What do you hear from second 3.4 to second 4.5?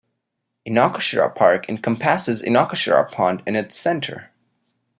in its center.